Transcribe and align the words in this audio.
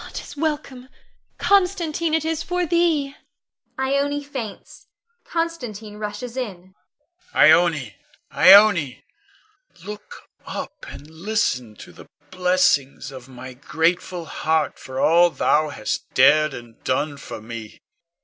'T 0.13 0.23
is 0.23 0.35
welcome, 0.35 0.89
Constantine, 1.37 2.15
it 2.15 2.25
is 2.25 2.41
for 2.41 2.65
thee! 2.65 3.15
[Ione 3.79 4.23
faints; 4.23 4.87
Constantine 5.23 5.97
rushes 5.97 6.35
in. 6.35 6.73
Con. 7.31 7.43
Ione, 7.43 7.95
Ione, 8.35 9.03
look 9.85 10.23
up 10.43 10.87
and 10.89 11.07
listen 11.07 11.75
to 11.75 11.91
the 11.91 12.09
blessings 12.31 13.11
of 13.11 13.29
my 13.29 13.53
grateful 13.53 14.25
heart 14.25 14.79
for 14.79 14.99
all 14.99 15.29
thou 15.29 15.69
hast 15.69 16.09
dared 16.15 16.55
and 16.55 16.83
done 16.83 17.15
for 17.15 17.39
me. 17.39 17.79